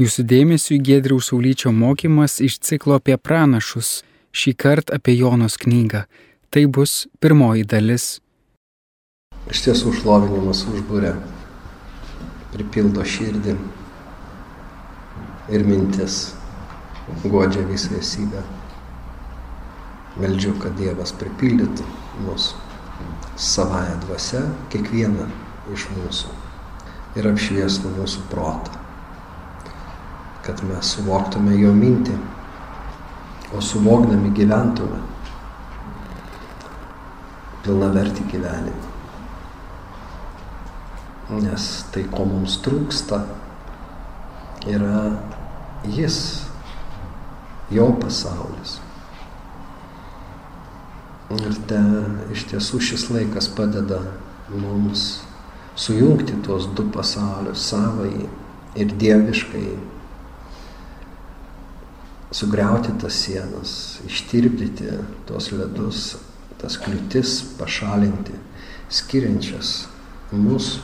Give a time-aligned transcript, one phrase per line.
[0.00, 4.00] Jūsų dėmesio į Gedriaus Saulyčio mokymas iš ciklo apie pranašus,
[4.32, 6.06] šį kartą apie Jonos knygą.
[6.48, 8.06] Tai bus pirmoji dalis.
[9.52, 11.12] Iš tiesų šlovinimas užbūrė,
[12.54, 13.56] pripildo širdį
[15.52, 16.18] ir mintis,
[17.24, 18.40] godžia visą esybę.
[20.20, 21.84] Meldžiu, kad Dievas pripildytų
[22.24, 22.54] mus
[23.36, 25.28] savąją dvasę, kiekvieną
[25.72, 26.32] iš mūsų
[27.20, 28.81] ir apšviestų mūsų protą,
[30.42, 32.16] kad mes suvoktume jo mintį,
[33.52, 35.00] o suvokdami gyventume
[37.62, 38.88] pilnavertį gyvenimą.
[41.42, 43.22] Nes tai, ko mums trūksta,
[44.68, 45.04] yra
[45.88, 46.16] jis,
[47.72, 48.80] jo pasaulis.
[51.32, 51.78] Ir te
[52.34, 54.02] iš tiesų šis laikas padeda
[54.52, 55.22] mums
[55.78, 58.26] sujungti tuos du pasaulius, savai
[58.76, 59.64] ir dieviškai,
[62.32, 64.96] sugriauti tas sienas, ištirpdyti
[65.28, 66.16] tuos ledus,
[66.60, 68.34] tas kliūtis pašalinti,
[68.92, 69.72] skiriančias
[70.32, 70.78] mus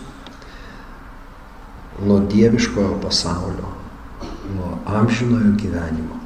[2.04, 3.72] nuo dieviškojo pasaulio,
[4.54, 6.20] nuo amžinojo gyvenimo,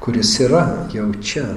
[0.00, 1.52] kuris yra jau čia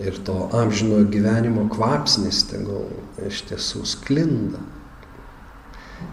[0.00, 2.88] ir to amžinojo gyvenimo kvapsnis tegul
[3.26, 4.62] iš tiesų sklinda.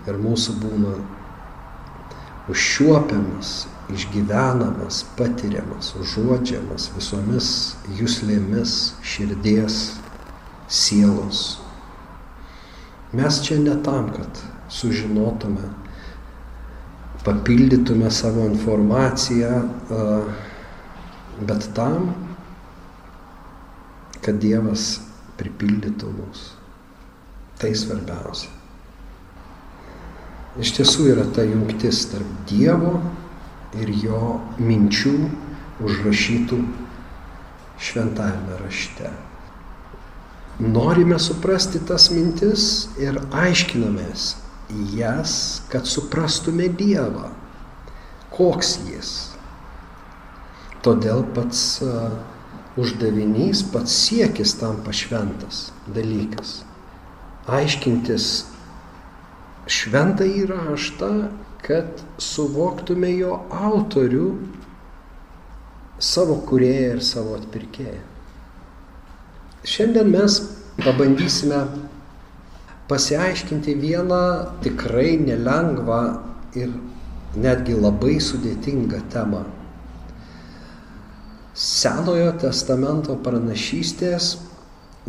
[0.08, 0.94] Ir mūsų būna
[2.50, 7.50] užšiuopiamas, išgyvenamas, patiriamas, užuodžiamas visomis
[8.00, 9.82] jūslėmis širdies,
[10.72, 11.60] sielos.
[13.14, 15.68] Mes čia ne tam, kad sužinotume,
[17.26, 19.60] papildytume savo informaciją,
[21.44, 22.14] bet tam,
[24.22, 24.96] kad Dievas
[25.38, 26.48] pripildytų mus.
[27.62, 28.61] Tai svarbiausia.
[30.60, 32.98] Iš tiesų yra ta jungtis tarp Dievo
[33.80, 35.14] ir jo minčių
[35.80, 36.58] užrašytų
[37.82, 39.12] šventajame rašte.
[40.60, 42.66] Norime suprasti tas mintis
[43.00, 44.34] ir aiškinamės
[44.92, 47.32] jas, kad suprastume Dievą.
[48.36, 49.14] Koks jis.
[50.84, 52.12] Todėl pats uh,
[52.80, 56.62] uždavinys, pats siekis tam pašventas dalykas.
[57.48, 58.51] Aiškintis
[59.72, 61.12] šventą įraštą,
[61.66, 64.28] kad suvoktume jo autorių,
[66.02, 68.02] savo kurėją ir savo atpirkėją.
[69.72, 70.40] Šiandien mes
[70.82, 71.62] pabandysime
[72.90, 74.22] pasiaiškinti vieną
[74.66, 76.02] tikrai nelengvą
[76.58, 76.74] ir
[77.38, 79.46] netgi labai sudėtingą temą
[81.62, 84.38] Senojo testamento pranašystės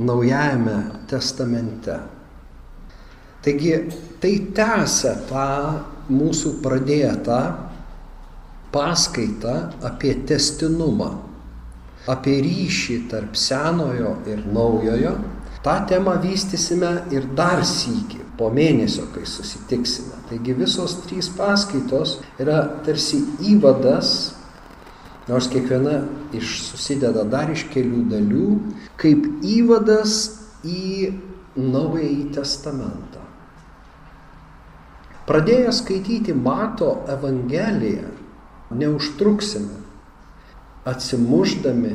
[0.03, 1.95] Naujajame testamente.
[3.45, 3.77] Taigi
[4.23, 5.51] tai tęsia tą
[6.13, 7.39] mūsų pradėtą
[8.73, 11.11] paskaitą apie testinumą,
[12.11, 15.17] apie ryšį tarp senojo ir naujojo.
[15.63, 20.17] Ta tema vystysime ir dar sykį, po mėnesio, kai susitiksime.
[20.31, 23.21] Taigi visos trys paskaitos yra tarsi
[23.53, 24.33] įvadas
[25.29, 26.01] Nors kiekviena
[26.35, 28.47] iš susideda dar iš kelių dalių,
[28.99, 30.17] kaip įvadas
[30.67, 31.13] į
[31.55, 33.23] Naująjį Testamentą.
[35.33, 38.11] Pradėję skaityti Mato Evangeliją,
[38.77, 39.79] neužtruksime,
[40.85, 41.93] atsimuždami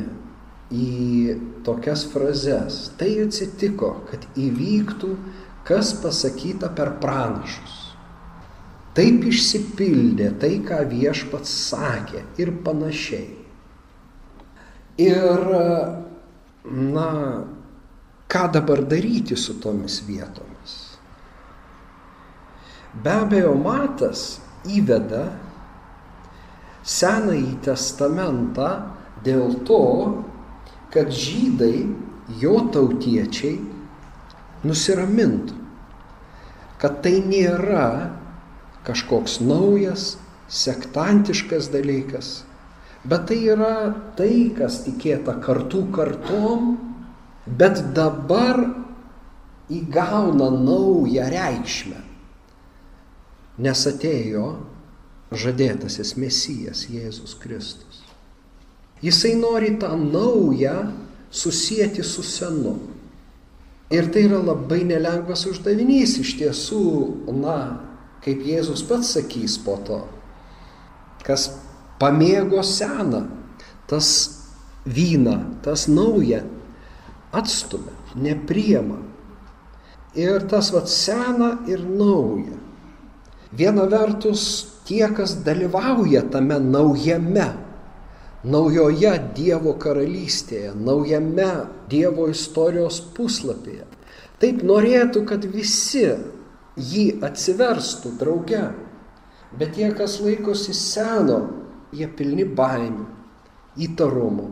[0.74, 2.80] į tokias frazes.
[2.98, 5.12] Tai atsitiko, kad įvyktų,
[5.70, 7.78] kas pasakyta per pranašus.
[8.98, 13.36] Taip išsipildė tai, ką viešpats sakė ir panašiai.
[15.06, 15.50] Ir,
[16.98, 17.10] na,
[18.26, 20.57] ką dabar daryti su tomis vietomis?
[23.02, 25.28] Be abejo, Matas įveda
[26.88, 28.68] Senąjį testamentą
[29.26, 29.82] dėl to,
[30.94, 31.84] kad žydai,
[32.40, 33.58] jo tautiečiai,
[34.64, 35.56] nusiramintų,
[36.80, 37.84] kad tai nėra
[38.88, 40.14] kažkoks naujas,
[40.48, 42.32] sektantiškas dalykas,
[43.04, 46.74] bet tai yra tai, kas tikėta kartų kartom,
[47.44, 48.64] bet dabar
[49.68, 52.07] įgauna naują reikšmę,
[53.58, 54.48] nes atėjo
[55.34, 58.04] žadėtasis Mesijas Jėzus Kristus.
[59.02, 60.92] Jisai nori tą naują
[61.30, 62.78] susijęti su senu.
[63.90, 66.84] Ir tai yra labai nelengvas uždavinys iš tiesų,
[67.40, 67.58] na,
[68.24, 70.02] kaip Jėzus pats sakys po to,
[71.24, 71.48] kas
[72.00, 73.24] pamėgo seną,
[73.88, 74.10] tas
[74.84, 76.42] vyną, tas naują
[77.32, 79.00] atstumia, nepriema.
[80.18, 82.56] Ir tas vad sena ir nauja.
[83.56, 84.42] Viena vertus
[84.88, 87.48] tie, kas dalyvauja tame naujame,
[88.44, 91.48] naujoje Dievo karalystėje, naujame
[91.88, 93.86] Dievo istorijos puslapyje.
[94.38, 96.04] Taip norėtų, kad visi
[96.78, 98.68] jį atsiverstų drauge.
[99.58, 101.40] Bet tie, kas laikosi seno,
[101.96, 103.06] jie pilni baimių,
[103.80, 104.50] įtarumo.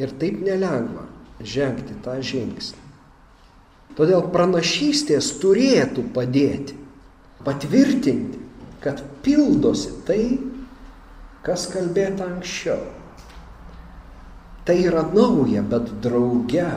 [0.00, 1.08] Ir taip nelengva
[1.42, 2.78] žengti tą žingsnį.
[3.96, 6.76] Todėl pranašystės turėtų padėti,
[7.44, 8.38] patvirtinti,
[8.82, 10.24] kad pildosi tai,
[11.46, 12.82] kas kalbėta anksčiau.
[14.66, 16.68] Tai yra nauja, bet drauge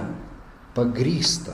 [0.77, 1.53] pagrysta,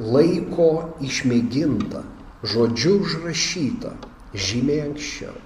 [0.00, 2.04] laiko išmėginta,
[2.44, 3.94] žodžiu užrašyta,
[4.36, 5.36] žymiai anksčiau.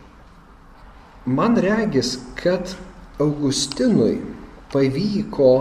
[1.27, 2.75] Man regis, kad
[3.23, 4.19] Augustinui
[4.75, 5.55] pavyko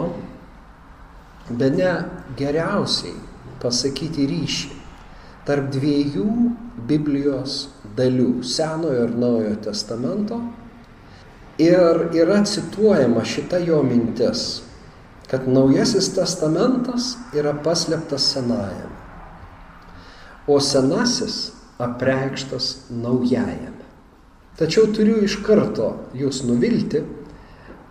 [1.50, 1.94] be ne
[2.38, 3.16] geriausiai
[3.62, 4.83] pasakyti ryšį
[5.48, 6.28] tarp dviejų
[6.88, 7.68] Biblijos
[7.98, 10.42] dalių- Senojo ir Naujojo testamento.
[11.58, 14.64] Ir yra cituojama šita jo mintis,
[15.30, 18.90] kad Naujasis testamentas yra paslėptas Senajame,
[20.48, 23.86] o Senasis apreikštas Naujajame.
[24.58, 27.04] Tačiau turiu iš karto jūs nuvilti,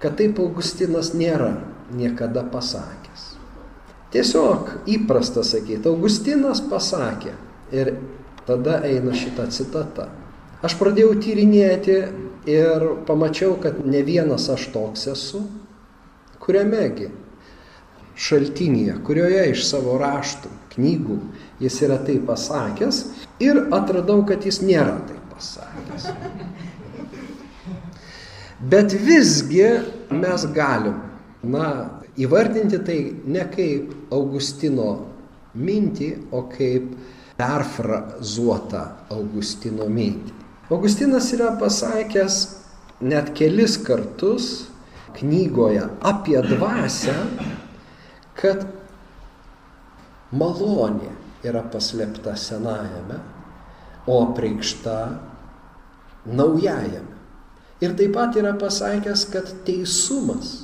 [0.02, 1.56] kad taip Augustinas nėra
[1.94, 3.01] niekada pasakęs.
[4.12, 7.32] Tiesiog įprasta sakyti, Augustinas pasakė
[7.72, 7.94] ir
[8.46, 10.10] tada eina šita citata.
[10.62, 11.96] Aš pradėjau tyrinėti
[12.50, 15.40] ir pamačiau, kad ne vienas aš toks esu,
[16.42, 17.08] kuriamegi
[18.18, 21.18] šaltinėje, kurioje iš savo raštų, knygų
[21.62, 23.00] jis yra tai pasakęs
[23.42, 26.10] ir atradau, kad jis nėra tai pasakęs.
[28.62, 29.66] Bet visgi
[30.12, 31.00] mes galim,
[31.42, 34.90] na, įvardinti tai ne kaip Augustino
[35.54, 36.92] mintį, o kaip
[37.38, 38.82] perfrazuotą
[39.12, 40.34] Augustino mintį.
[40.72, 42.36] Augustinas yra pasakęs
[43.04, 44.68] net kelis kartus
[45.18, 47.16] knygoje apie dvasę,
[48.38, 48.64] kad
[50.32, 51.10] malonė
[51.44, 53.18] yra paslėpta senajame,
[54.08, 54.96] o preikšta
[56.26, 57.10] naujajame.
[57.82, 60.61] Ir taip pat yra pasakęs, kad teisumas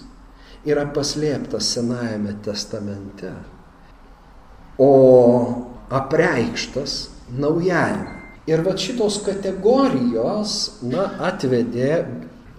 [0.67, 3.33] yra paslėptas Senajame testamente,
[4.79, 4.91] o
[5.91, 8.15] apreikštas Naujajame.
[8.49, 10.53] Ir va šitos kategorijos,
[10.89, 12.07] na, atvedė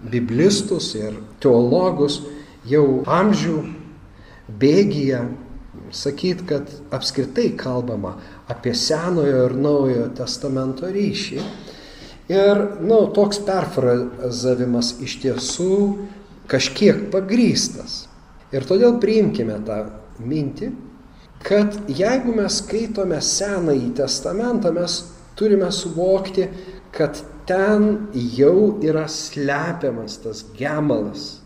[0.06, 2.20] biblistus ir teologus
[2.70, 3.56] jau amžių
[4.60, 5.24] bėgyje
[5.90, 8.14] sakyt, kad apskritai kalbama
[8.52, 11.42] apie Senojo ir Naujojo testamento ryšį
[12.30, 15.76] Ir, na, nu, toks perfrazavimas iš tiesų
[16.50, 18.06] kažkiek pagrystas.
[18.50, 19.84] Ir todėl priimkime tą
[20.18, 20.72] mintį,
[21.46, 25.00] kad jeigu mes skaitome Senąjį testamentą, mes
[25.38, 26.48] turime suvokti,
[26.92, 31.40] kad ten jau yra slepiamas tas gemalas,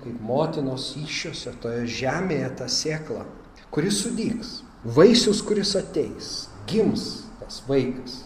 [0.00, 3.24] kaip motinos iššiose toje žemėje ta sėkla,
[3.70, 8.24] kuris sudyks, vaisius, kuris ateis, gims tas vaikas.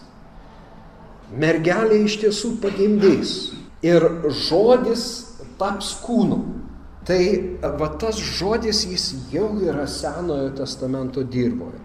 [1.35, 3.55] Mergelė iš tiesų pagimdys.
[3.85, 4.05] Ir
[4.47, 5.24] žodis
[5.59, 6.41] taps kūnu.
[7.05, 7.21] Tai
[7.81, 11.83] va tas žodis jis jau yra Senojo testamento dirboje.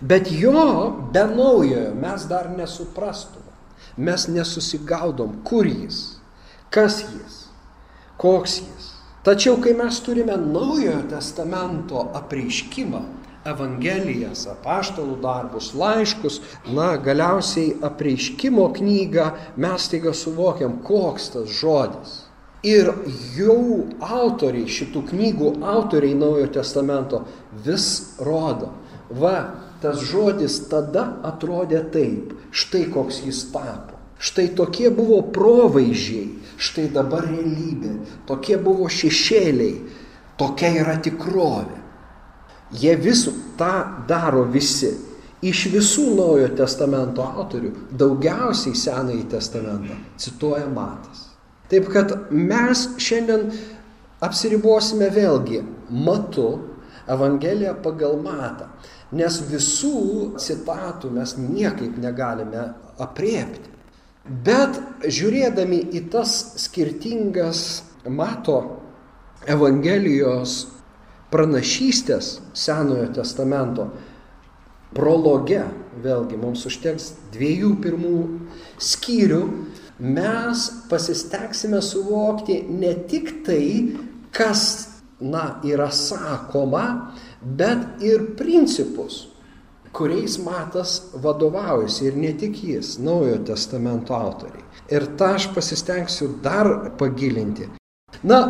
[0.00, 3.52] Bet jo be naujojo mes dar nesuprastume.
[3.96, 6.18] Mes nesusigaudom, kur jis,
[6.74, 7.36] kas jis,
[8.18, 8.88] koks jis.
[9.24, 13.04] Tačiau kai mes turime naujojo testamento apreiškimą,
[13.44, 16.38] Evangelijas, apaštalų darbus, laiškus,
[16.72, 19.26] na, galiausiai apreiškimo knygą,
[19.60, 22.14] mes taiga suvokiam, koks tas žodis.
[22.64, 22.88] Ir
[23.36, 27.20] jau autoriai, šitų knygų autoriai Naujojo testamento
[27.66, 28.70] vis rodo,
[29.12, 29.36] va,
[29.82, 33.98] tas žodis tada atrodė taip, štai koks jis tapo.
[34.16, 39.74] Štai tokie buvo provaizdžiai, štai dabar realybė, tokie buvo šešėliai,
[40.40, 41.82] tokia yra tikrovė.
[42.80, 43.74] Jie visų tą
[44.08, 44.94] daro visi.
[45.44, 51.33] Iš visų Naujojo testamento autorių daugiausiai Senąjį testamentą cituoja Matas.
[51.72, 53.48] Taip kad mes šiandien
[54.24, 56.48] apsiribosime vėlgi matu
[57.04, 58.70] Evangeliją pagal matą,
[59.12, 63.68] nes visų citatų mes niekaip negalime apriepti.
[64.24, 68.56] Bet žiūrėdami į tas skirtingas mato
[69.44, 70.62] Evangelijos
[71.28, 73.90] pranašystės Senojo testamento
[74.96, 75.60] prologe,
[76.00, 78.18] vėlgi mums užteks dviejų pirmų
[78.80, 79.42] skyrių,
[79.98, 83.96] mes pasisteksime suvokti ne tik tai,
[84.34, 84.88] kas,
[85.20, 89.28] na, yra sakoma, bet ir principus,
[89.94, 94.64] kuriais Matas vadovaujasi ir ne tik jis, Naujojo testamento autoriai.
[94.90, 97.68] Ir tą aš pasistengsiu dar pagilinti.
[98.26, 98.40] Na,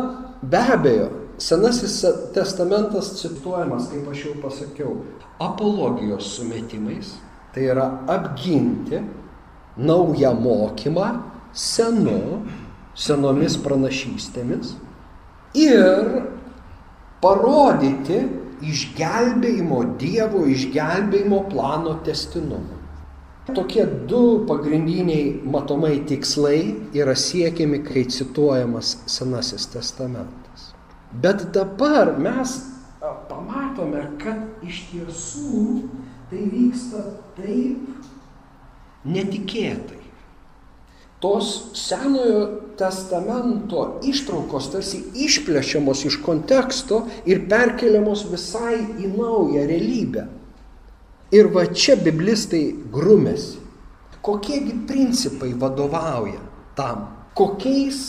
[0.41, 1.99] be abejo, Senasis
[2.31, 4.91] testamentas cituojamas, kaip aš jau pasakiau,
[5.43, 7.09] apologijos sumetimais,
[7.51, 9.01] tai yra apginti
[9.77, 12.43] naują mokymą senu,
[12.95, 14.75] senomis pranašystėmis
[15.55, 16.25] ir
[17.23, 18.21] parodyti
[18.65, 22.81] išgelbėjimo, Dievo išgelbėjimo plano testinumą.
[23.55, 30.71] Tokie du pagrindiniai matomai tikslai yra siekiami, kai cituojamas Senasis testamentas.
[31.21, 32.55] Bet dabar mes
[33.29, 35.61] pamatome, kad iš tiesų
[36.31, 37.03] tai vyksta
[37.37, 39.94] taip netikėtai.
[41.25, 50.27] Tos Senojo testamento ištraukos tarsi išplešiamos iš konteksto ir perkeliamos visai į naują realybę.
[51.33, 52.61] Ir va čia biblistai
[52.93, 53.57] grumėsi.
[54.21, 56.43] Kokiegi principai vadovauja
[56.77, 57.07] tam?
[57.33, 58.03] Kokiais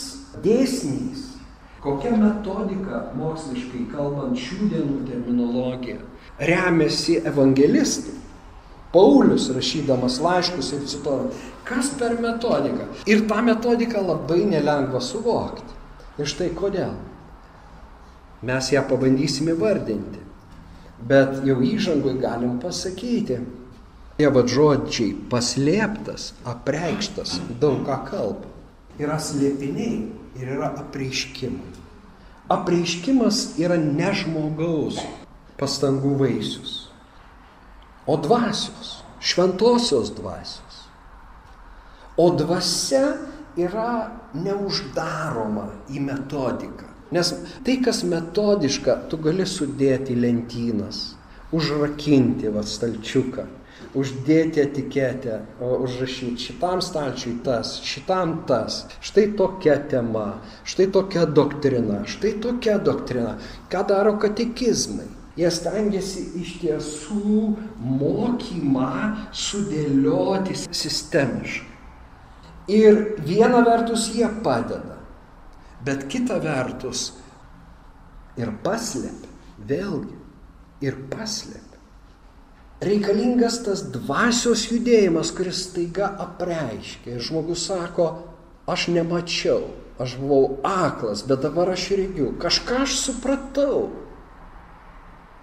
[0.45, 1.25] dėsniais?
[1.81, 5.97] Kokia metodika, moksliškai kalbant, šių dienų terminologija
[6.37, 8.13] remiasi evangelistai?
[8.97, 11.33] Paulius rašydamas laiškus ir cituojant,
[11.67, 12.87] kas per metodiką.
[13.05, 15.75] Ir tą metodiką labai nelengva suvokti.
[16.17, 16.95] Ir štai kodėl.
[18.41, 20.23] Mes ją pabandysim įvardinti.
[20.97, 23.37] Bet jau įžangui galim pasakyti,
[24.17, 28.49] tie vad žodžiai paslėptas, apreikštas, daug ką kalba.
[28.97, 30.01] Yra slėpiniai
[30.41, 31.69] ir yra apreiškimai.
[32.49, 34.97] Apreiškimas yra ne žmogaus
[35.61, 36.86] pastangų vaisius,
[38.07, 40.83] o dvasios, šventosios dvasios.
[42.17, 43.17] O dvasia
[43.57, 46.87] yra neuždaroma į metodiką.
[47.13, 47.31] Nes
[47.63, 51.13] tai, kas metodiška, tu gali sudėti lentynas,
[51.55, 53.45] užrakinti va stalčiuką,
[53.97, 60.27] uždėti etiketę, užrašyti šitam stalčiui tas, šitam tas, štai tokia tema,
[60.67, 63.37] štai tokia doktrina, štai tokia doktrina.
[63.71, 65.07] Ką daro katekizmai?
[65.37, 67.41] Jie stengiasi iš tiesų
[67.77, 68.91] mokymą
[69.37, 71.75] sudėlioti sistemiškai.
[72.73, 74.97] Ir viena vertus jie padeda,
[75.85, 77.13] bet kita vertus
[78.35, 79.29] ir paslėpia,
[79.69, 80.17] vėlgi,
[80.83, 81.63] ir paslėpia.
[82.83, 87.15] Reikalingas tas dvasios judėjimas, kuris staiga apreiškia.
[87.15, 88.09] Ir žmogus sako,
[88.69, 89.63] aš nemačiau,
[89.97, 93.87] aš buvau aklas, bet dabar aš regiu, kažką aš supratau.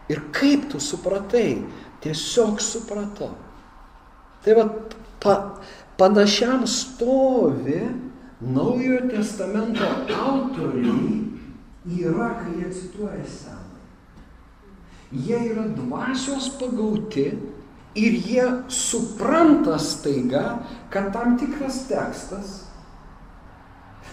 [0.09, 1.65] Ir kaip tu supratai?
[2.05, 3.33] Tiesiog supratau.
[4.45, 4.65] Tai va,
[5.23, 5.35] pa,
[5.97, 7.81] Panašiam stovi
[8.41, 9.85] Naujojo testamento
[10.25, 11.23] autoriai
[11.87, 13.79] yra, kai jie cituoja seną.
[15.13, 17.25] Jie yra dvasios pagauti
[17.95, 20.59] ir jie supranta staiga,
[20.91, 22.65] kad tam tikras tekstas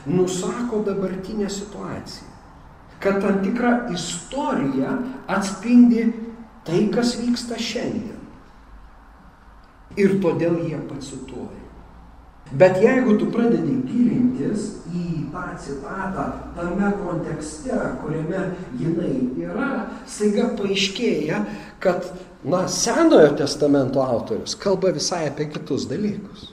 [0.05, 2.30] nusako dabartinę situaciją.
[3.01, 6.05] Kad tam tikra istorija atspindi
[6.65, 8.19] tai, kas vyksta šiandien.
[9.99, 11.61] Ir todėl jie pacituoja.
[12.51, 16.25] Bet jeigu tu pradedi gilintis į tą citatą
[16.57, 18.41] tame kontekste, kuriame
[18.79, 19.69] jinai yra,
[20.03, 21.45] staiga paaiškėja,
[21.83, 22.09] kad,
[22.43, 26.49] na, Senojo testamento autorius kalba visai apie kitus dalykus.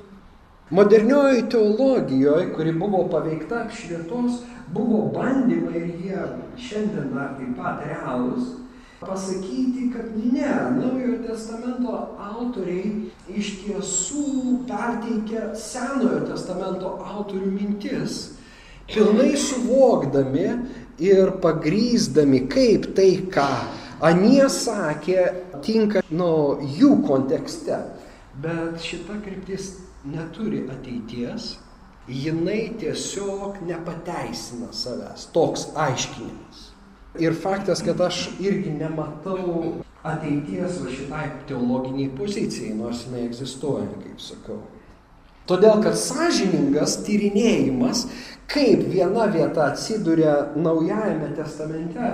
[0.70, 4.42] Modernioji teologijoje, kuri buvo paveikta apšvietos,
[4.74, 6.24] buvo bandymai ir jie
[6.68, 8.56] šiandien dar taip pat realūs
[9.00, 18.18] pasakyti, kad ne, Naujojo testamento autoriai iš tiesų perteikia Senojo testamento autorių mintis,
[18.90, 20.48] pilnai suvokdami
[20.98, 23.48] ir pagrysdami, kaip tai, ką
[24.02, 25.28] anie sakė,
[25.62, 27.78] tinka nu, jų kontekste.
[28.42, 31.56] Bet šita kryptis neturi ateities,
[32.08, 36.64] jinai tiesiog nepateisina savęs, toks aiškinimas.
[37.18, 44.20] Ir faktas, kad aš irgi nematau ateities va šitai teologiniai pozicijai, nors jinai egzistuoja, kaip
[44.22, 44.60] sakau.
[45.48, 48.04] Todėl, kad sąžiningas tyrinėjimas,
[48.52, 52.10] kaip viena vieta atsiduria Naujajame testamente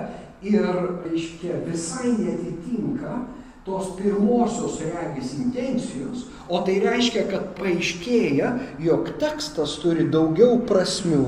[0.46, 0.68] ir,
[1.04, 3.18] reiškia, visai netitinka
[3.64, 8.50] tos pirmosios regis intencijos, o tai reiškia, kad paaiškėja,
[8.84, 11.24] jog tekstas turi daugiau prasmių,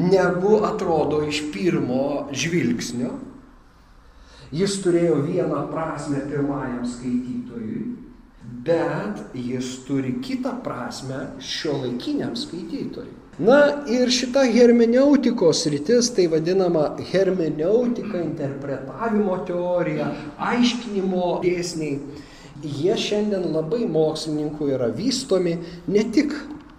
[0.00, 3.18] negu atrodo iš pirmo žvilgsnio.
[4.50, 7.82] Jis turėjo vieną prasme pirmajam skaitytojui,
[8.66, 13.19] bet jis turi kitą prasme šio laikiniam skaitytojui.
[13.38, 20.10] Na ir šita hermeneutikos rytis, tai vadinama hermeneutika, interpretavimo teorija,
[20.50, 22.26] aiškinimo dėsniai,
[22.60, 25.54] Jie šiandien labai mokslininkų yra vystomi
[25.88, 26.34] ne tik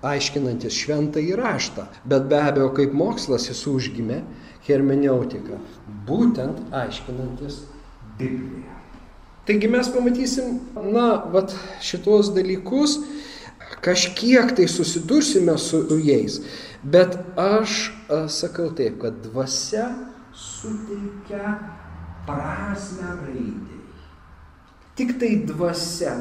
[0.05, 4.19] aiškinantis šventą įraštą, bet be abejo kaip mokslas jis užgimė
[4.67, 5.57] hermeneutika,
[6.05, 7.63] būtent aiškinantis
[8.19, 8.77] Bibliją.
[9.47, 10.59] Taigi mes pamatysim,
[10.93, 12.99] na, vat šitos dalykus,
[13.83, 16.41] kažkiek tai susidursime su jais,
[16.83, 17.91] bet aš
[18.27, 19.89] sakau taip, kad dvasia
[20.33, 21.59] suteikia
[22.25, 23.79] prasme raidai.
[24.95, 26.13] Tik tai dvasia.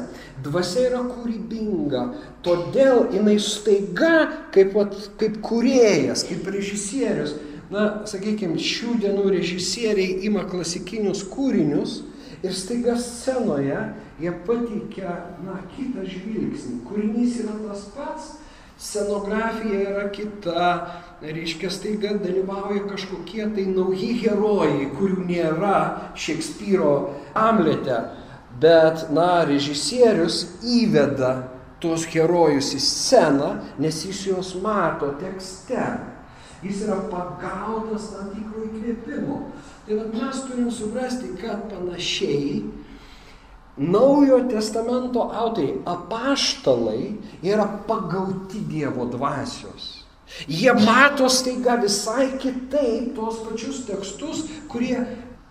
[0.43, 2.03] Dvasia yra kūrybinga,
[2.45, 7.35] todėl jinai staiga, kaip, vat, kaip kuriejas, kaip režisierius,
[7.71, 11.99] na, sakykime, šių dienų režisieriai ima klasikinius kūrinius
[12.43, 13.79] ir staiga scenoje
[14.21, 16.79] jie pateikia, na, kitą žvilgsnį.
[16.87, 18.31] Kūrinys yra tas pats,
[18.81, 20.71] scenografija yra kita,
[21.21, 25.77] reiškia, staiga dalyvauja kažkokie tai nauji herojai, kurių nėra
[26.17, 26.95] Šekspyro
[27.37, 28.01] Amlete.
[28.61, 31.33] Bet, na, režisierius įveda
[31.81, 35.85] tuos herojus į sceną, nes jis juos mato tekste.
[36.61, 39.39] Jis yra pagautas tam tikro įkvėpimo.
[39.85, 42.63] Tai mes turim suprasti, kad panašiai
[43.77, 50.03] Naujojo testamento autoriai, apaštalai, yra pagauti Dievo dvasios.
[50.47, 54.99] Jie mato staiga visai kitaip tos pačius tekstus, kurie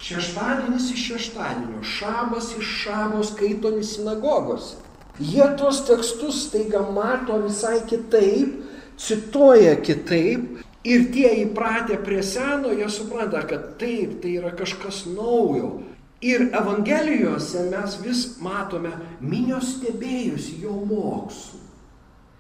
[0.01, 4.77] šeštadienis iš šeštadienio, šabas iš šabo skaitomi sinagogose.
[5.19, 8.61] Jie tos tekstus staiga mato visai kitaip,
[9.01, 15.81] cituoja kitaip ir tie įpratę prie seno, jie supranta, kad taip, tai yra kažkas naujo.
[16.21, 18.93] Ir Evangelijose mes vis matome
[19.25, 21.61] minios stebėjusi jo mokslu.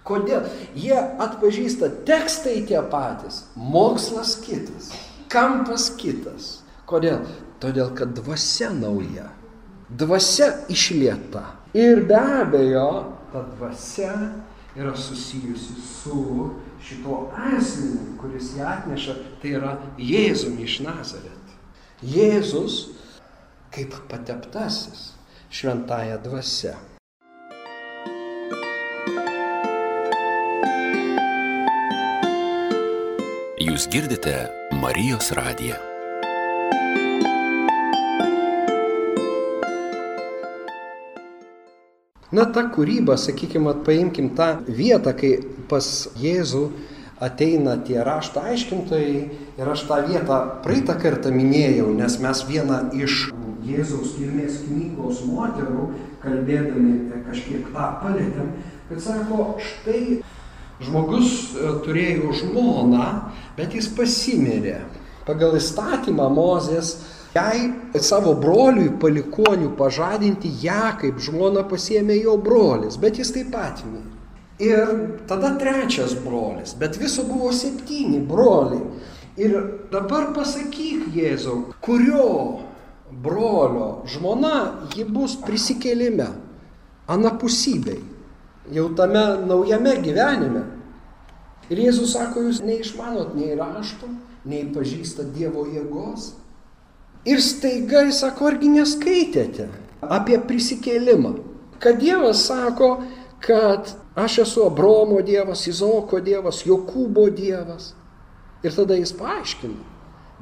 [0.04, 0.48] Kodėl?
[0.76, 4.90] Jie atpažįsta tekstai tie patys, mokslas kitas,
[5.32, 6.58] kampas kitas.
[6.88, 7.24] Kodėl?
[7.60, 9.28] Todėl, kad dvasia nauja,
[9.88, 11.44] dvasia išlieta.
[11.76, 12.88] Ir be abejo,
[13.32, 14.14] ta dvasia
[14.74, 16.50] yra susijusi su
[16.84, 21.56] šito asmeniu, kuris ją atneša, tai yra Jėzumi iš Nazaret.
[22.02, 22.86] Jėzus
[23.74, 25.10] kaip pateptasis
[25.52, 26.74] šventąją dvasę.
[33.60, 34.34] Jūs girdite
[34.80, 35.89] Marijos radiją.
[42.30, 45.32] Na, ta kūryba, sakykime, paimkim tą vietą, kai
[45.70, 45.86] pas
[46.20, 46.68] Jėzų
[47.20, 49.16] ateina tie rašto aiškintojai
[49.58, 53.32] ir aš tą vietą praeitą kartą minėjau, nes mes vieną iš
[53.66, 55.88] Jėzaus kilmės knygos moterų,
[56.22, 58.54] kalbėdami kažkiek tą palėtėm,
[58.88, 60.20] kad sako, štai
[60.80, 63.08] žmogus e, turėjo žmoną,
[63.58, 64.80] bet jis pasimirė.
[65.26, 66.94] Pagal įstatymą Mozės
[67.34, 73.84] jai savo broliui palikonių pažadinti ją kaip žmona pasiemė jo brolis, bet jis taip pat
[73.86, 74.16] mirė.
[74.60, 74.90] Ir
[75.24, 78.82] tada trečias brolis, bet viso buvo septyni broliai.
[79.40, 79.54] Ir
[79.92, 82.60] dabar pasakyk Jėzau, kurio
[83.24, 86.26] brolio žmona ji bus prisikėlime,
[87.08, 88.02] anapusybei,
[88.74, 90.66] jau tame naujame gyvenime.
[91.70, 94.10] Ir Jėzus sako, jūs neišmanot nei rašto,
[94.44, 96.34] nei pažįstat Dievo jėgos.
[97.28, 99.68] Ir staiga jis sako, argi neskaitėte
[100.00, 101.34] apie prisikėlimą.
[101.80, 102.94] Kad Dievas sako,
[103.44, 107.94] kad Aš esu Abromo Dievas, Izoko Dievas, Jokūbo Dievas.
[108.62, 109.78] Ir tada jis paaiškina,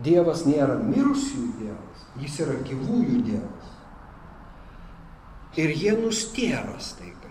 [0.03, 3.75] Dievas nėra mirusiųjų Dievas, jis yra gyvųjų Dievas.
[5.59, 7.31] Ir jie nustėra staiga.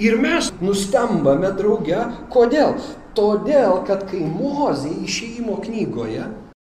[0.00, 2.00] Ir mes nustembame drauge.
[2.32, 2.78] Kodėl?
[3.16, 6.28] Todėl, kad kai Mozė išėjimo knygoje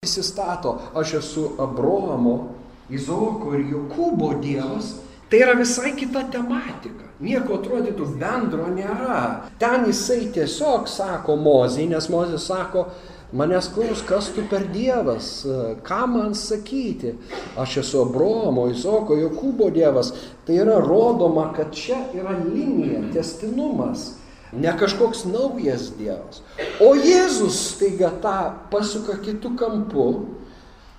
[0.09, 2.55] įsistato, aš esu Abromo,
[2.89, 4.95] Izoko ir Jokūbo Dievas,
[5.29, 9.49] tai yra visai kita tematika nieko atrodytų bendro nėra.
[9.59, 12.87] Ten jisai tiesiog sako Mozei, nes Mozė sako,
[13.35, 15.43] manęs klaus, kas tu per Dievas,
[15.85, 17.17] ką man sakyti.
[17.59, 20.15] Aš esu Abromo, Izoko, Jokūbo Dievas.
[20.47, 24.13] Tai yra rodoma, kad čia yra linija, testinumas.
[24.53, 26.41] Ne kažkoks naujas Dievas.
[26.81, 28.39] O Jėzus staiga tą
[28.73, 30.09] pasuka kitų kampų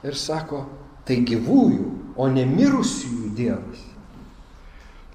[0.06, 0.66] ir sako,
[1.08, 1.88] tai gyvųjų,
[2.20, 3.86] o ne mirusiųjų Dievas.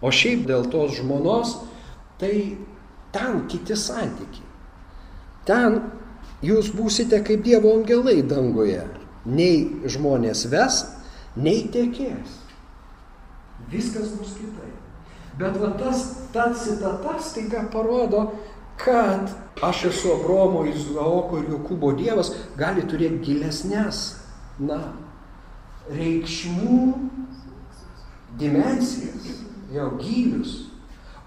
[0.02, 1.54] O šiaip dėl tos žmonos,
[2.18, 2.58] tai
[3.14, 4.50] ten kiti santykiai.
[5.46, 5.78] Ten
[6.44, 8.82] jūs būsite kaip Dievo angelai dangoje.
[9.24, 10.82] Nei žmonės ves,
[11.36, 12.40] nei tekės.
[13.70, 14.73] Viskas bus kitaip.
[15.38, 18.28] Bet va tas, ta citata staiga parodo,
[18.78, 19.30] kad
[19.62, 24.04] aš esu Abromo, Izraoko ir Jokūbo Dievas, gali turėti gilesnės,
[24.62, 24.80] na,
[25.90, 26.78] reikšmių
[28.38, 29.42] dimensijas
[29.74, 30.54] jo gylius.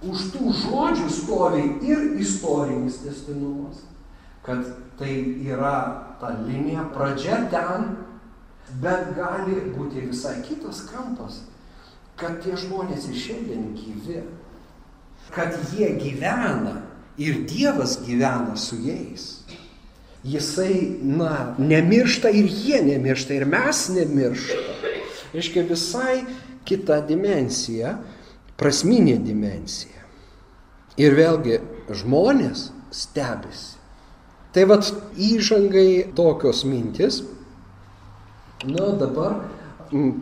[0.07, 3.81] Už tų žodžių stovi ir istorinis testinumas,
[4.45, 4.61] kad
[4.99, 5.77] tai yra
[6.21, 7.95] ta linija pradžia ten,
[8.83, 11.41] bet gali būti visai kitas kampas,
[12.17, 14.21] kad tie žmonės ir šiandien gyvi,
[15.33, 16.79] kad jie gyvena
[17.17, 19.43] ir Dievas gyvena su jais.
[20.27, 24.57] Jisai, na, nemiršta ir jie nemiršta, ir mes nemiršta.
[25.33, 26.17] Reiškia visai
[26.67, 27.95] kita dimensija,
[28.59, 30.03] prasminė dimensija.
[30.97, 31.61] Ir vėlgi
[32.01, 33.77] žmonės stebisi.
[34.55, 34.87] Tai vad
[35.21, 37.21] įžangai tokios mintis.
[38.65, 39.43] Na dabar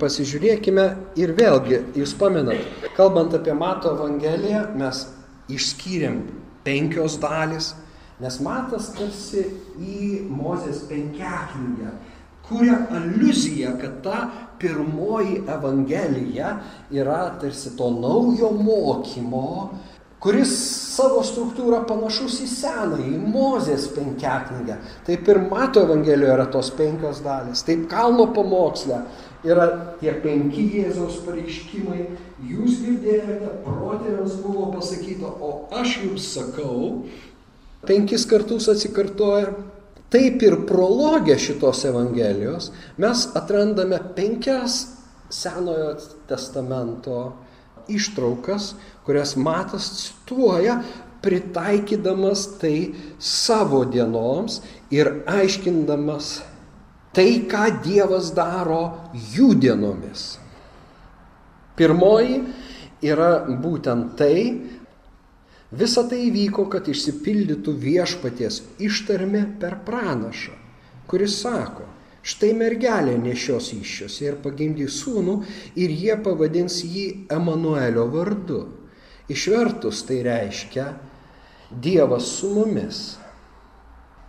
[0.01, 0.85] pasižiūrėkime
[1.21, 2.61] ir vėlgi, jūs pamenat,
[2.97, 5.07] kalbant apie Mato Evangeliją, mes
[5.51, 6.21] išskyrėm
[6.65, 7.73] penkios dalys,
[8.15, 9.41] Nes matas tarsi
[9.75, 11.89] į Mozės penkiaknygę
[12.49, 16.59] kuria aluzija, kad ta pirmoji Evangelija
[16.93, 19.49] yra tarsi to naujo mokymo,
[20.21, 20.53] kuris
[20.95, 24.77] savo struktūrą panašus į senąjį, į Mozės penkiaknygę.
[25.07, 29.01] Taip ir Mato Evangelijoje yra tos penkios dalys, taip Kalno pamoksle
[29.45, 29.67] yra
[30.01, 32.01] tie penki Jėzaus pareiškimai,
[32.49, 37.05] jūs girdėjote, protėviams buvo pasakyta, o aš jums sakau,
[37.85, 39.53] penkis kartus atsikartoja.
[40.13, 42.69] Taip ir prologė šitos Evangelijos
[43.01, 44.83] mes atrandame penkias
[45.33, 45.95] Senojo
[46.29, 47.33] testamento
[47.91, 50.77] ištraukas, kurias Matas cituoja,
[51.25, 54.59] pritaikydamas tai savo dienoms
[54.93, 56.35] ir aiškindamas
[57.15, 60.35] tai, ką Dievas daro jų dienomis.
[61.75, 62.41] Pirmoji
[63.03, 64.39] yra būtent tai,
[65.75, 70.53] Visa tai įvyko, kad išsipildytų viešpaties ištarmė per pranašą,
[71.09, 71.87] kuris sako,
[72.23, 75.35] štai mergelė nešios iššios ir pagimdys sūnų
[75.75, 78.61] ir jie pavadins jį Emanuelio vardu.
[79.27, 80.87] Išvertus tai reiškia
[81.81, 83.17] Dievas su mumis.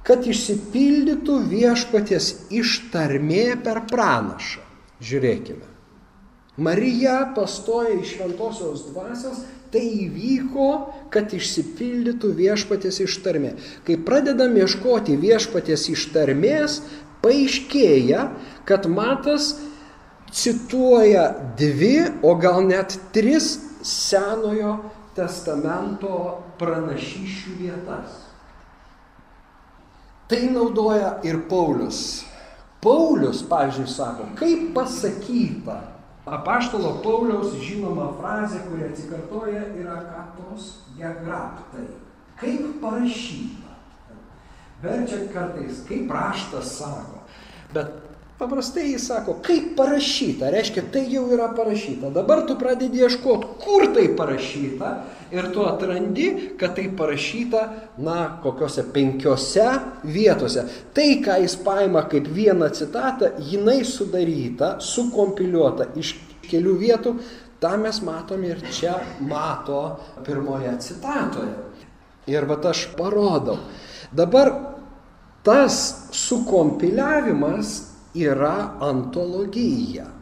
[0.06, 4.62] Kad išsipildytų viešpaties ištarmė per pranašą.
[5.02, 5.66] Žiūrėkime.
[6.56, 9.42] Marija pastoja iš šventosios dvasios
[9.76, 10.68] Tai įvyko,
[11.10, 13.56] kad išsipildytų viešpatės ištarmė.
[13.86, 16.78] Kai pradedam ieškoti viešpatės ištarmės,
[17.24, 18.22] paaiškėja,
[18.68, 19.56] kad matas
[20.30, 21.26] cituoja
[21.58, 24.78] dvi, o gal net tris Senojo
[25.18, 26.14] testamento
[26.60, 28.25] pranašyšių vietas.
[30.28, 32.24] Tai naudoja ir Paulius.
[32.82, 35.80] Paulius, pavyzdžiui, sako, kaip pasakyta
[36.26, 41.86] Apaštalo Pauliaus žinoma frazė, kuri atsikartoja, yra katos geograptai.
[42.40, 43.76] Kaip parašyta.
[44.82, 47.22] Verčia kartais, kaip raštas sako.
[47.70, 47.94] Bet
[48.38, 50.50] paprastai jis sako, kaip parašyta.
[50.52, 52.10] Reiškia, tai jau yra parašyta.
[52.12, 54.92] Dabar tu pradedi ieškoti, kur tai parašyta.
[55.32, 56.26] Ir tu atrandi,
[56.60, 57.62] kad tai parašyta,
[57.98, 59.66] na, kokiuose penkiose
[60.04, 60.66] vietose.
[60.94, 66.14] Tai, ką jis paima kaip vieną citatą, jinai sudaryta, sukompiliuota iš
[66.46, 67.16] kelių vietų,
[67.60, 69.96] tą mes matom ir čia mato
[70.28, 71.56] pirmoje citatoje.
[72.30, 73.58] Ir va aš parodau.
[74.14, 74.50] Dabar
[75.46, 80.12] tas sukompiliavimas yra antologija.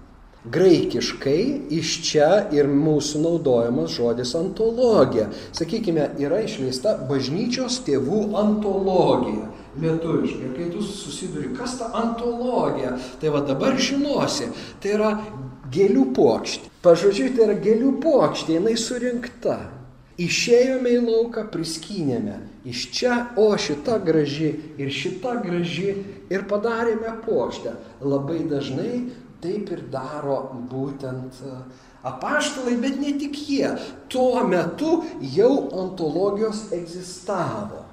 [0.44, 5.30] Graikiškai iš čia ir mūsų naudojamas žodis antologija.
[5.56, 9.48] Sakykime, yra išleista bažnyčios tėvų antologija
[9.80, 10.50] lietuviškai.
[10.50, 14.50] Ir kai tu susiduri, kas ta antologija, tai va dabar žinosi,
[14.82, 15.14] tai yra
[15.74, 16.70] gėlių puokštė.
[16.84, 19.58] Pažodžiui, tai yra gėlių puokštė, jinai surinkta.
[20.20, 22.36] Išėjome į lauką, priskynėme.
[22.70, 27.72] Iš čia, o šita graži ir šita graži ir padarėme puokštę.
[28.04, 29.10] Labai dažnai
[29.42, 31.44] taip ir daro būtent e,
[32.06, 33.76] apaštalai, bet ne tik jie.
[34.08, 37.84] Tuo metu jau ontologijos egzistavo.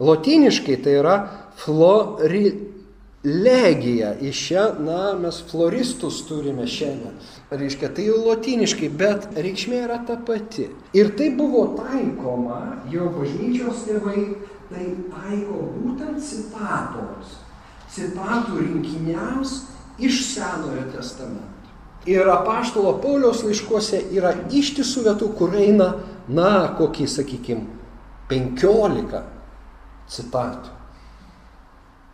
[0.00, 1.28] Lotiniškai tai yra
[1.64, 4.14] florilegija.
[4.20, 7.14] Iš čia, na, mes floristus turime šiandien.
[7.50, 10.68] Reiškia, tai jau lotiniškai, bet reikšmė yra ta pati.
[10.94, 12.60] Ir tai buvo taikoma,
[12.92, 14.22] jo bažnyčios tėvai
[14.70, 17.40] tai taiko būtent citatoms,
[17.90, 19.56] citatų rinkiniams
[19.98, 21.74] iš Senojo testamento.
[22.06, 25.90] Ir apaštalo Pauliaus laiškuose yra ištisų vietų, kur eina,
[26.30, 27.66] na, kokį, sakykime,
[28.30, 29.24] 15
[30.06, 30.79] citatų.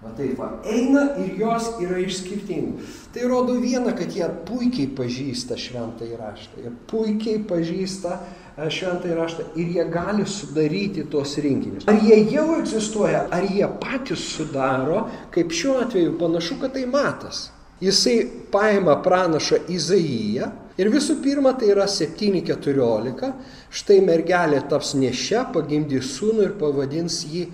[0.04, 2.88] Va taip, va, eina ir jos yra iš skirtingų.
[3.14, 6.60] Tai rodo vieną, kad jie puikiai pažįsta šventą įraštą.
[6.60, 11.88] Jie puikiai pažįsta e, šventą įraštą ir jie gali sudaryti tuos rinkinius.
[11.88, 17.46] Ar jie jau egzistuoja, ar jie patys sudaro, kaip šiuo atveju panašu, kad tai matas.
[17.80, 18.20] Jisai
[18.52, 23.30] paima pranašą Izaiją Ir visų pirma, tai yra 7.14.
[23.72, 27.46] Štai mergelė taps nešia, pagimdys sūnų ir pavadins jį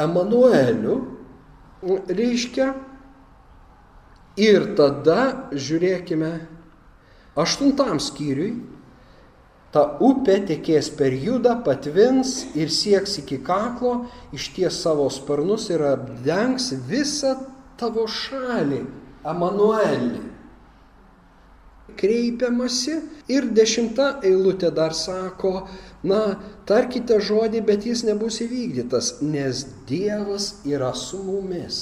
[0.00, 0.96] Emanueliu.
[1.82, 2.72] Reiškia.
[4.40, 6.30] Ir tada žiūrėkime
[7.40, 8.52] aštuntam skyriui.
[9.70, 16.72] Ta upė tekės per judą, patvins ir sieks iki kaklo, išties savo sparnus ir apdengs
[16.88, 17.36] visą
[17.78, 18.82] tavo šalį,
[19.30, 20.30] Emanuelį
[22.00, 22.96] kreipiamasi
[23.30, 25.66] ir dešimta eilutė dar sako,
[26.06, 26.20] na,
[26.68, 31.80] tarkite žodį, bet jis nebus įvykdytas, nes Dievas yra su mumis.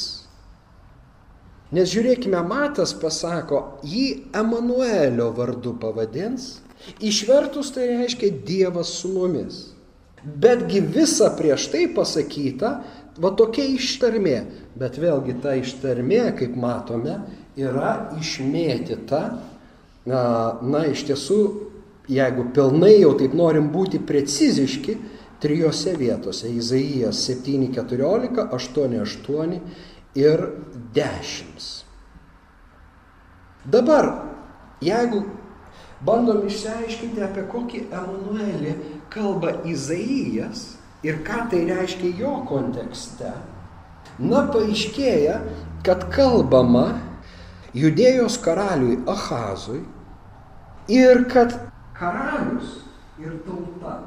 [1.75, 6.57] Nes žiūrėkime, Matas pasako, jį Emanuelio vardu pavadins,
[7.05, 9.67] išvertus tai reiškia Dievas su mumis.
[10.25, 12.73] Betgi visa prieš tai pasakyta,
[13.21, 14.39] va tokia ištarmė,
[14.79, 17.21] bet vėlgi ta ištarmė, kaip matome,
[17.59, 19.23] yra išmėtyta
[20.09, 21.41] na, iš tiesų,
[22.09, 24.97] jeigu pilnai jau taip norim būti preciziški,
[25.41, 29.61] trijose vietose- Izaijas 7.14, 8.8
[30.15, 30.47] ir
[30.95, 31.85] 10.
[33.65, 34.09] Dabar,
[34.81, 35.23] jeigu
[36.05, 38.75] bandom išsiaiškinti, apie kokį Emanuelį
[39.11, 43.33] kalba Izaijas ir ką tai reiškia jo kontekste,
[44.19, 45.41] na paaiškėja,
[45.85, 46.99] kad kalbama
[47.75, 49.85] judėjos karaliui Ahazui,
[50.89, 51.53] Ir kad
[51.99, 52.79] karalius
[53.19, 53.99] ir tauta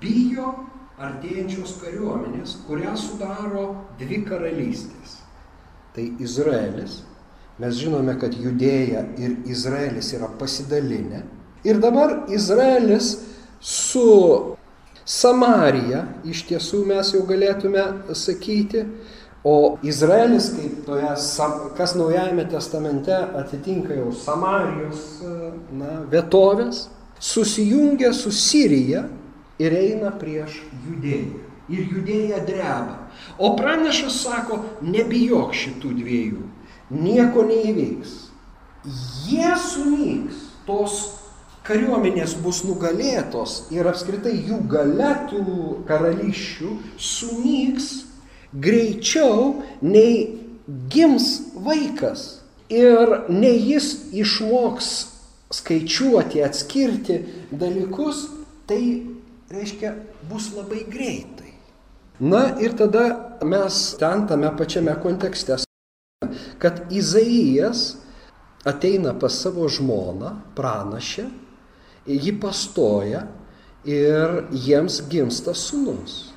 [0.00, 0.52] bijo
[1.00, 3.66] artėjančios kariuomenės, kurią sudaro
[4.00, 5.16] dvi karalystės.
[5.96, 7.00] Tai Izraelis,
[7.60, 11.24] mes žinome, kad Judėja ir Izraelis yra pasidalinę.
[11.64, 13.14] Ir dabar Izraelis
[13.60, 14.56] su
[15.04, 17.82] Samarija, iš tiesų mes jau galėtume
[18.16, 18.84] sakyti,
[19.44, 21.10] O Izraelis, kaip toje,
[21.76, 25.22] kas Naujajame testamente atitinka jau Samarijos
[25.72, 26.88] na, vietovės,
[27.20, 29.06] susijungia su Sirija
[29.60, 31.46] ir eina prieš judėją.
[31.70, 32.96] Ir judėja dreba.
[33.38, 36.42] O pranašas sako, nebijok šitų dviejų,
[36.90, 38.16] nieko neįvyks.
[39.30, 40.98] Jie sunyks, tos
[41.64, 45.44] kariuomenės bus nugalėtos ir apskritai jų galėtų
[45.88, 47.90] karališčių sunyks
[48.52, 50.38] greičiau nei
[50.90, 54.90] gims vaikas ir nei jis išmoks
[55.50, 57.16] skaičiuoti, atskirti
[57.50, 58.28] dalykus,
[58.70, 59.02] tai
[59.50, 59.94] reiškia
[60.30, 61.50] bus labai greitai.
[62.20, 65.56] Na ir tada mes ten tame pačiame kontekste,
[66.60, 67.96] kad Izaijas
[68.64, 71.26] ateina pas savo žmoną, pranašę,
[72.06, 73.24] ji pastoja
[73.84, 76.29] ir jiems gimsta sunus.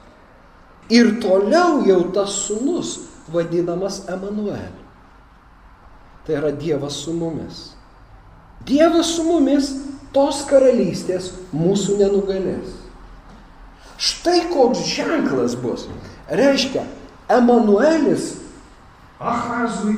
[0.92, 2.98] Ir toliau jau tas sunus
[3.32, 4.84] vadinamas Emanueliu.
[6.26, 7.74] Tai yra Dievas su mumis.
[8.68, 9.72] Dievas su mumis
[10.16, 12.78] tos karalystės mūsų nenugalės.
[14.00, 15.88] Štai koks ženklas bus.
[16.32, 16.86] Reiškia,
[17.32, 18.34] Emanuelis
[19.20, 19.96] Ahazui,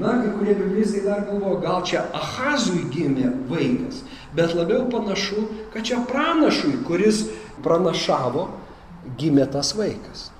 [0.00, 4.02] na, kai kurie biblistai dar galvoja, gal čia Ahazui gimė vaikas,
[4.36, 7.26] bet labiau panašu, kad čia pranašui, kuris
[7.64, 8.46] pranašavo
[9.18, 10.30] gimė tas vaikas.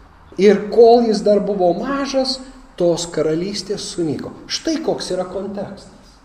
[0.40, 2.38] Ir kol jis dar buvo mažas,
[2.76, 4.34] tos karalystės sunyko.
[4.52, 6.16] Štai koks yra kontekstas.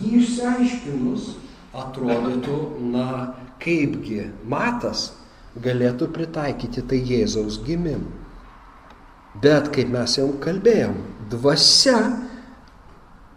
[0.00, 1.30] Jį išsiaiškinus,
[1.72, 2.58] atrodytų,
[2.92, 3.06] na,
[3.62, 5.10] kaipgi matas
[5.60, 8.18] galėtų pritaikyti tai Jėzaus gimimui.
[9.40, 10.96] Bet, kaip mes jau kalbėjom,
[11.30, 11.98] dvasia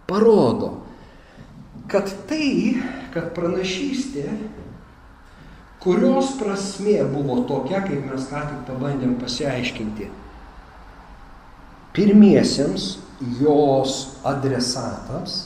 [0.09, 0.71] parodo,
[1.91, 2.81] kad tai,
[3.13, 4.25] kad pranašystė
[5.83, 10.07] kurios prasmė buvo tokia, kaip mes ką tik pabandėm pasiaiškinti.
[11.93, 12.85] Pirmiesiems
[13.41, 15.43] jos adresatams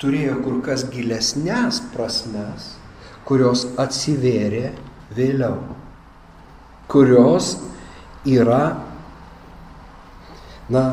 [0.00, 2.70] turėjo kur kas gilesnės prasmes,
[3.28, 4.70] kurios atsivėrė
[5.18, 5.58] vėliau,
[6.90, 7.56] kurios
[8.24, 8.78] yra,
[10.70, 10.84] na,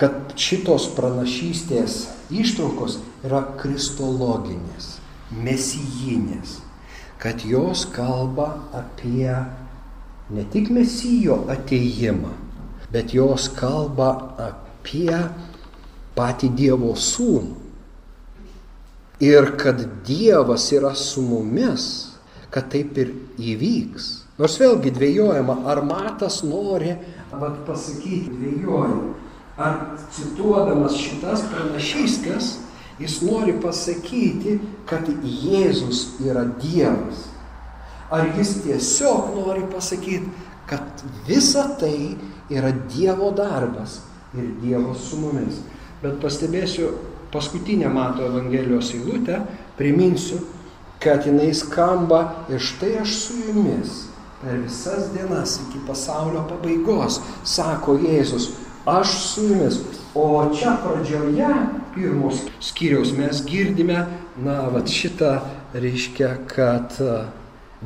[0.00, 4.94] kad šitos pranašystės ištraukos yra kristologinės,
[5.34, 6.60] mesijinės
[7.18, 9.34] kad jos kalba apie
[10.30, 12.32] ne tik mesijo ateimą,
[12.92, 15.14] bet jos kalba apie
[16.16, 17.62] patį Dievo sūnų.
[19.24, 22.16] Ir kad Dievas yra su mumis,
[22.52, 24.10] kad taip ir įvyks.
[24.36, 26.92] Nors vėlgi dvėjojama, ar matas nori,
[27.32, 29.14] vad pasakyti, dvėjojama,
[29.56, 29.78] ar
[30.12, 32.50] cituodamas šitas pranašystės,
[32.98, 34.56] Jis nori pasakyti,
[34.88, 37.26] kad Jėzus yra Dievas.
[38.10, 40.30] Ar jis tiesiog nori pasakyti,
[40.66, 42.16] kad visa tai
[42.50, 44.00] yra Dievo darbas
[44.34, 45.60] ir Dievas su mumis.
[46.02, 46.92] Bet pastebėsiu
[47.34, 49.42] paskutinę Mato Evangelijos eilutę,
[49.76, 50.38] Priminsiu,
[51.04, 54.06] kad jinai skamba ir štai aš su jumis
[54.40, 58.50] per visas dienas iki pasaulio pabaigos, sako Jėzus,
[58.88, 59.80] aš su jumis.
[60.16, 61.48] O čia pradžioje
[61.94, 64.06] pirmos skyriaus mes girdime,
[64.40, 65.42] na, va šitą
[65.76, 66.96] reiškia, kad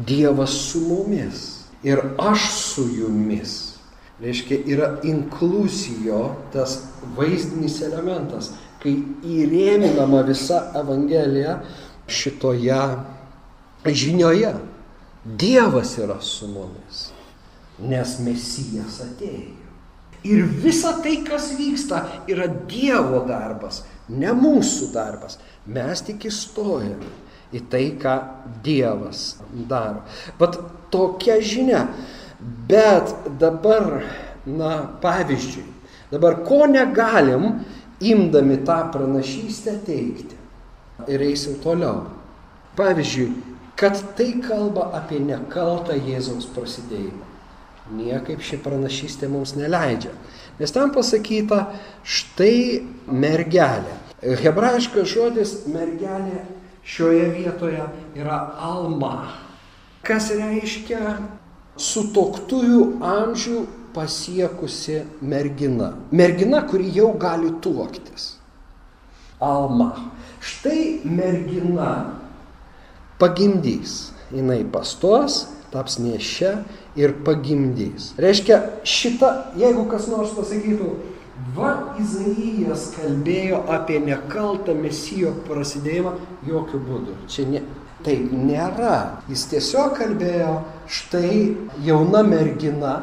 [0.06, 1.40] Dievas su mumis
[1.82, 3.74] ir aš su jumis.
[4.20, 6.76] Reiškia, yra inkluzijo, tas
[7.16, 8.92] vaizdinis elementas, kai
[9.26, 11.56] įrėminama visa Evangelija
[12.06, 12.82] šitoje
[13.86, 14.52] žinioje.
[15.24, 17.08] Dievas yra su mumis,
[17.80, 19.59] nes Mesijas atėjo.
[20.24, 25.38] Ir visa tai, kas vyksta, yra Dievo darbas, ne mūsų darbas.
[25.64, 27.08] Mes tik įstojame
[27.56, 28.16] į tai, ką
[28.64, 29.38] Dievas
[29.70, 30.04] daro.
[30.38, 30.58] Bet
[30.92, 31.86] tokia žinia.
[32.68, 34.02] Bet dabar,
[34.48, 35.64] na, pavyzdžiui,
[36.12, 37.64] dabar ko negalim,
[38.00, 40.36] imdami tą pranašystę teikti.
[41.08, 42.06] Ir eisim toliau.
[42.76, 43.32] Pavyzdžiui,
[43.76, 47.29] kad tai kalba apie nekaltą Jėzaus prasidėjimą.
[47.94, 50.12] Niekaip ši pranašystė mums neleidžia.
[50.60, 51.64] Nes ten pasakyta
[52.04, 53.96] štai mergelė.
[54.20, 56.42] Hebrajiškas žodis mergelė
[56.84, 57.86] šioje vietoje
[58.18, 59.30] yra alma,
[60.04, 61.16] kas reiškia
[61.80, 63.62] sutoktųjų amžių
[63.94, 65.94] pasiekusi mergina.
[66.12, 68.36] Mergina, kuri jau gali tuoktis.
[69.40, 69.94] Alma.
[70.40, 72.20] Štai mergina
[73.20, 74.12] pagimdys.
[74.30, 75.40] Jis pastos,
[75.72, 76.60] taps nešia
[76.98, 78.12] ir pagimdys.
[78.20, 80.90] Reiškia, šita, jeigu kas nors pasakytų,
[81.56, 86.16] va Izaijas kalbėjo apie nekaltą mesijo prasidėjimą,
[86.48, 87.16] jokių būdų.
[87.30, 87.62] Čia ne,
[88.06, 89.22] taip nėra.
[89.30, 90.58] Jis tiesiog kalbėjo,
[90.90, 91.54] štai
[91.86, 92.96] jauna mergina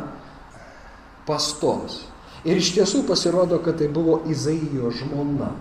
[1.27, 2.03] pastos.
[2.47, 5.51] Ir iš tiesų pasirodo, kad tai buvo Izaijo žmona.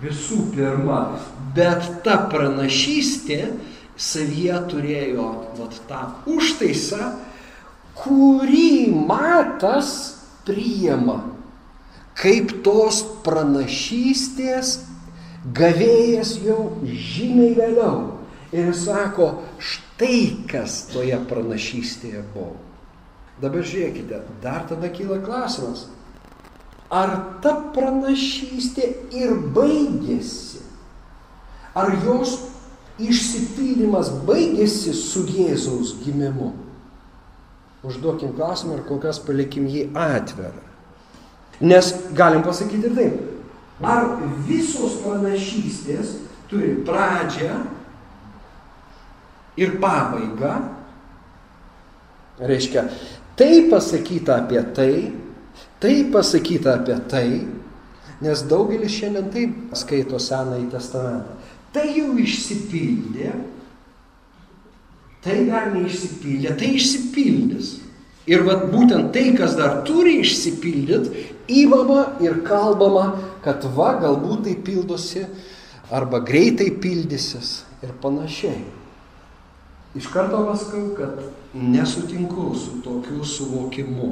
[0.00, 1.16] Visų pirma,
[1.56, 3.40] bet ta pranašystė
[3.96, 7.14] savyje turėjo vat, tą užtaisą,
[8.02, 9.90] kurį matas
[10.46, 11.20] priima
[12.16, 14.78] kaip tos pranašystės
[15.56, 17.98] gavėjas jau žymiai vėliau.
[18.56, 22.54] Ir sako, štai kas toje pranašystėje buvo.
[23.42, 25.84] Dabar žiūrėkite, dar tada kyla klausimas,
[26.88, 27.12] ar
[27.44, 30.62] ta pranašystė ir baigėsi?
[31.76, 32.38] Ar jos
[33.02, 36.54] išsipildymas baigėsi su Jėzaus gimimu?
[37.86, 40.64] Užduokim klausimą ir kol kas palikim jį atvirą.
[41.62, 43.20] Nes galim pasakyti ir taip.
[43.86, 44.08] Ar
[44.48, 46.16] visos pranašystės
[46.50, 47.60] turi pradžią
[49.60, 50.54] ir pabaigą?
[52.36, 52.88] Reiškia,
[53.36, 54.90] tai pasakyta apie tai,
[55.80, 57.28] tai pasakyta apie tai,
[58.20, 61.36] nes daugelis šiandien taip skaito Senąjį testamentą
[61.76, 63.32] tai jau išsipildė,
[65.26, 67.74] tai dar neišsipildė, tai išsipildys.
[68.26, 71.26] Ir vat būtent tai, kas dar turi išsipildyti,
[71.62, 73.12] įvama ir kalbama,
[73.44, 75.22] kad va, galbūt tai pildosi,
[75.94, 78.64] arba greitai pildysis ir panašiai.
[79.96, 81.22] Iš karto pasakau, kad
[81.54, 84.10] nesutinku su tokiu suvokimu,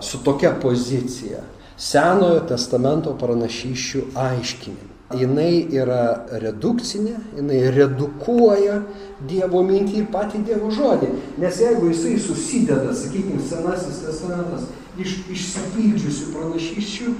[0.00, 1.42] su tokia pozicija.
[1.80, 8.80] Senojo testamento pranašyščių aiškinimu jinai yra redukcinė, jinai redukuoja
[9.26, 11.10] Dievo mintį ir patį Dievo žodį.
[11.42, 14.68] Nes jeigu jisai susideda, sakykime, Senasis testamentas
[15.00, 17.12] iš išsipildžiusių pranašyščių,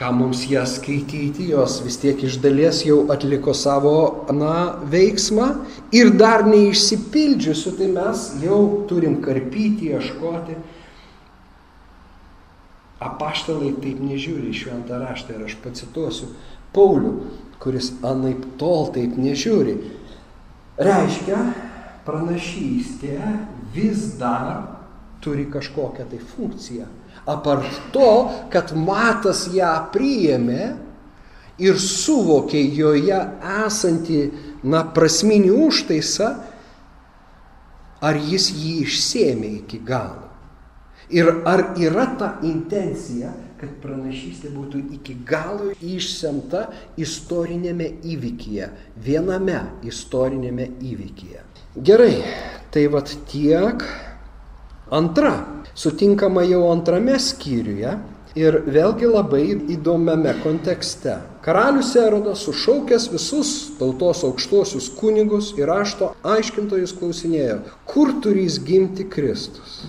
[0.00, 5.50] ką mums jas skaityti, jos vis tiek iš dalies jau atliko savo, na, veiksmą
[5.92, 10.56] ir dar neišsipildžiusių, tai mes jau turim karpyti, ieškoti.
[13.00, 16.32] Apaštalai taip nežiūri šventą raštą ir aš pacituosiu.
[16.74, 17.14] Paulių,
[17.60, 19.76] kuris anaip tol taip nežiūri.
[20.80, 21.40] Reiškia,
[22.06, 23.16] pranašystė
[23.74, 24.78] vis dar
[25.20, 26.86] turi kažkokią tai funkciją.
[27.28, 28.12] Apart to,
[28.52, 30.70] kad matas ją priėmė
[31.60, 33.18] ir suvokė joje
[33.66, 34.22] esantį,
[34.64, 36.30] na, prasminį užtaisą,
[38.00, 40.30] ar jis jį išsėmė iki galo.
[41.12, 46.66] Ir ar yra ta intencija, kad pranašystė būtų iki galo išsemta
[47.00, 48.70] istorinėme įvykyje,
[49.04, 51.44] viename istorinėme įvykyje.
[51.76, 52.14] Gerai,
[52.72, 53.84] tai vad tiek.
[54.90, 55.34] Antra,
[55.78, 57.92] sutinkama jau antrame skyriuje
[58.38, 59.44] ir vėlgi labai
[59.74, 61.18] įdomiame kontekste.
[61.44, 69.82] Karalius Erodas sušaukęs visus tautos aukštuosius kunigus ir rašto aiškintojus klausinėjo, kur turys gimti Kristus.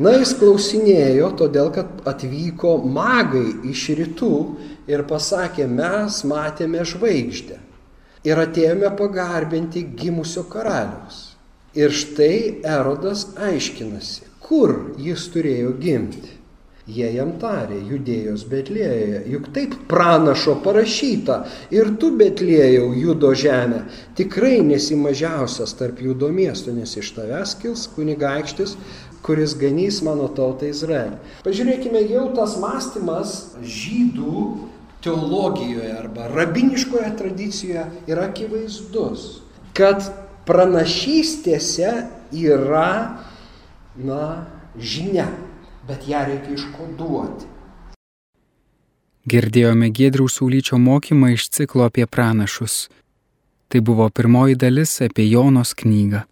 [0.00, 4.36] Na, jis klausinėjo, todėl kad atvyko magai iš rytų
[4.88, 7.58] ir pasakė, mes matėme žvaigždę.
[8.24, 11.32] ir atėjome pagarbinti gimusio karaliaus.
[11.74, 16.38] Ir štai Erodas aiškinasi, kur jis turėjo gimti.
[16.82, 21.36] Jie jam tarė, judėjos Betlėjoje, juk taip pranašo parašyta,
[21.70, 23.84] ir tu Betlėjau judo žemę,
[24.18, 28.74] tikrai nesi mažiausias tarp judo miestų, nes iš tavęs kils kunigaikštis,
[29.22, 31.18] kuris ganys mano tautą Izraelį.
[31.46, 34.46] Pažiūrėkime, jau tas mąstymas žydų
[35.02, 39.42] teologijoje arba rabiniškoje tradicijoje yra akivaizdus,
[39.74, 40.04] kad
[40.46, 41.92] pranašystėse
[42.34, 42.90] yra,
[43.96, 44.26] na,
[44.78, 45.28] žinia,
[45.88, 47.50] bet ją reikia iškoduoti.
[49.22, 52.88] Girdėjome Gėdraus Saulyčio mokymą iš ciklo apie pranašus.
[53.70, 56.24] Tai buvo pirmoji dalis apie Jonos knygą.